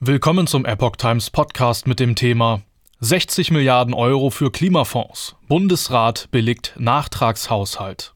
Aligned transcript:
Willkommen 0.00 0.46
zum 0.46 0.66
Epoch 0.66 0.96
Times 0.96 1.30
Podcast 1.30 1.86
mit 1.86 2.00
dem 2.00 2.16
Thema 2.16 2.60
60 3.00 3.50
Milliarden 3.50 3.94
Euro 3.94 4.28
für 4.28 4.52
Klimafonds. 4.52 5.36
Bundesrat 5.48 6.28
billigt 6.30 6.74
Nachtragshaushalt. 6.76 8.12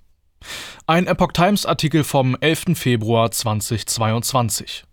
Ein 0.87 1.06
Epoch 1.06 1.32
Times 1.32 1.64
Artikel 1.64 2.04
vom 2.04 2.37
11. 2.38 2.77
Februar 2.79 3.30
2022. 3.30 4.85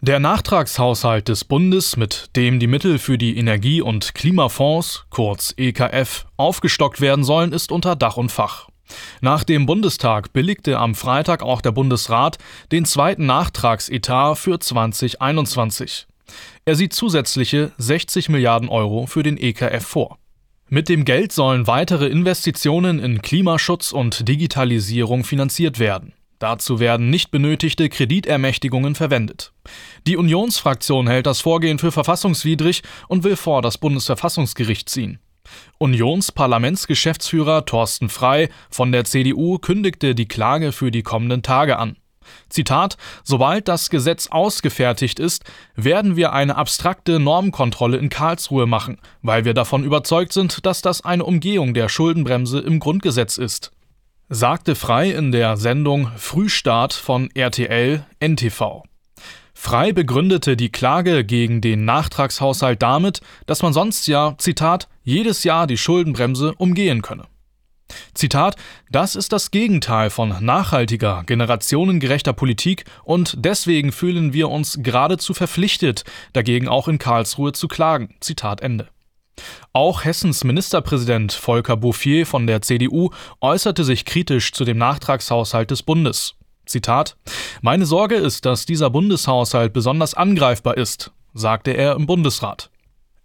Der 0.00 0.20
Nachtragshaushalt 0.20 1.26
des 1.26 1.44
Bundes, 1.44 1.96
mit 1.96 2.36
dem 2.36 2.60
die 2.60 2.68
Mittel 2.68 3.00
für 3.00 3.18
die 3.18 3.36
Energie- 3.36 3.82
und 3.82 4.14
Klimafonds, 4.14 5.06
kurz 5.10 5.54
EKF, 5.56 6.26
aufgestockt 6.36 7.00
werden 7.00 7.24
sollen, 7.24 7.50
ist 7.50 7.72
unter 7.72 7.96
Dach 7.96 8.16
und 8.16 8.30
Fach. 8.30 8.68
Nach 9.20 9.44
dem 9.44 9.66
Bundestag 9.66 10.32
billigte 10.32 10.78
am 10.78 10.94
Freitag 10.94 11.42
auch 11.42 11.60
der 11.60 11.72
Bundesrat 11.72 12.38
den 12.72 12.84
zweiten 12.84 13.26
Nachtragsetat 13.26 14.38
für 14.38 14.58
2021. 14.58 16.06
Er 16.64 16.74
sieht 16.74 16.92
zusätzliche 16.92 17.72
60 17.78 18.28
Milliarden 18.28 18.68
Euro 18.68 19.06
für 19.06 19.22
den 19.22 19.38
EKF 19.38 19.84
vor. 19.84 20.18
Mit 20.68 20.90
dem 20.90 21.06
Geld 21.06 21.32
sollen 21.32 21.66
weitere 21.66 22.08
Investitionen 22.08 22.98
in 22.98 23.22
Klimaschutz 23.22 23.90
und 23.92 24.28
Digitalisierung 24.28 25.24
finanziert 25.24 25.78
werden. 25.78 26.12
Dazu 26.38 26.78
werden 26.78 27.10
nicht 27.10 27.30
benötigte 27.30 27.88
Kreditermächtigungen 27.88 28.94
verwendet. 28.94 29.52
Die 30.06 30.16
Unionsfraktion 30.16 31.08
hält 31.08 31.26
das 31.26 31.40
Vorgehen 31.40 31.78
für 31.78 31.90
verfassungswidrig 31.90 32.82
und 33.08 33.24
will 33.24 33.36
vor 33.36 33.62
das 33.62 33.78
Bundesverfassungsgericht 33.78 34.88
ziehen. 34.88 35.18
Unionsparlamentsgeschäftsführer 35.78 37.64
Thorsten 37.64 38.08
Frei 38.08 38.48
von 38.70 38.92
der 38.92 39.04
CDU 39.04 39.58
kündigte 39.58 40.14
die 40.14 40.28
Klage 40.28 40.72
für 40.72 40.90
die 40.90 41.02
kommenden 41.02 41.42
Tage 41.42 41.78
an. 41.78 41.96
Zitat: 42.48 42.96
Sobald 43.24 43.68
das 43.68 43.90
Gesetz 43.90 44.28
ausgefertigt 44.28 45.18
ist, 45.18 45.44
werden 45.76 46.16
wir 46.16 46.32
eine 46.32 46.56
abstrakte 46.56 47.18
Normkontrolle 47.18 47.96
in 47.96 48.08
Karlsruhe 48.08 48.66
machen, 48.66 48.98
weil 49.22 49.44
wir 49.44 49.54
davon 49.54 49.84
überzeugt 49.84 50.32
sind, 50.32 50.66
dass 50.66 50.82
das 50.82 51.04
eine 51.04 51.24
Umgehung 51.24 51.74
der 51.74 51.88
Schuldenbremse 51.88 52.60
im 52.60 52.80
Grundgesetz 52.80 53.38
ist, 53.38 53.72
sagte 54.28 54.74
Frei 54.74 55.10
in 55.10 55.32
der 55.32 55.56
Sendung 55.56 56.10
Frühstart 56.16 56.92
von 56.92 57.30
RTL 57.34 58.04
NTV. 58.20 58.87
Frei 59.60 59.92
begründete 59.92 60.56
die 60.56 60.70
Klage 60.70 61.24
gegen 61.24 61.60
den 61.60 61.84
Nachtragshaushalt 61.84 62.80
damit, 62.80 63.20
dass 63.46 63.60
man 63.60 63.72
sonst 63.72 64.06
ja, 64.06 64.36
Zitat, 64.38 64.88
jedes 65.02 65.42
Jahr 65.42 65.66
die 65.66 65.76
Schuldenbremse 65.76 66.54
umgehen 66.54 67.02
könne. 67.02 67.24
Zitat, 68.14 68.54
das 68.88 69.16
ist 69.16 69.32
das 69.32 69.50
Gegenteil 69.50 70.10
von 70.10 70.32
nachhaltiger, 70.40 71.24
generationengerechter 71.26 72.32
Politik 72.32 72.84
und 73.02 73.34
deswegen 73.36 73.90
fühlen 73.90 74.32
wir 74.32 74.48
uns 74.48 74.78
geradezu 74.80 75.34
verpflichtet, 75.34 76.04
dagegen 76.32 76.68
auch 76.68 76.86
in 76.86 76.98
Karlsruhe 76.98 77.52
zu 77.52 77.66
klagen. 77.66 78.14
Zitat 78.20 78.60
Ende. 78.60 78.88
Auch 79.72 80.04
Hessens 80.04 80.44
Ministerpräsident 80.44 81.32
Volker 81.32 81.76
Bouffier 81.76 82.26
von 82.26 82.46
der 82.46 82.62
CDU 82.62 83.10
äußerte 83.40 83.82
sich 83.82 84.04
kritisch 84.04 84.52
zu 84.52 84.64
dem 84.64 84.78
Nachtragshaushalt 84.78 85.72
des 85.72 85.82
Bundes. 85.82 86.37
Zitat 86.68 87.16
Meine 87.62 87.86
Sorge 87.86 88.14
ist, 88.14 88.44
dass 88.44 88.66
dieser 88.66 88.90
Bundeshaushalt 88.90 89.72
besonders 89.72 90.14
angreifbar 90.14 90.76
ist, 90.76 91.12
sagte 91.34 91.72
er 91.72 91.94
im 91.96 92.06
Bundesrat. 92.06 92.70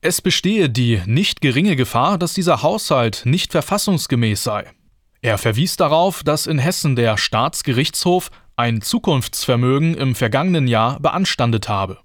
Es 0.01 0.21
bestehe 0.21 0.69
die 0.69 1.01
nicht 1.05 1.39
geringe 1.39 1.75
Gefahr, 1.75 2.17
dass 2.17 2.33
dieser 2.33 2.61
Haushalt 2.61 3.21
nicht 3.25 3.51
verfassungsgemäß 3.51 4.43
sei. 4.43 4.69
Er 5.21 5.37
verwies 5.37 5.77
darauf, 5.77 6.23
dass 6.23 6.47
in 6.47 6.59
Hessen 6.59 6.97
der 6.97 7.17
Staatsgerichtshof 7.17 8.29
ein 8.57 8.81
Zukunftsvermögen 8.81 9.95
im 9.95 10.15
vergangenen 10.15 10.67
Jahr 10.67 10.99
beanstandet 10.99 11.69
habe. 11.69 11.99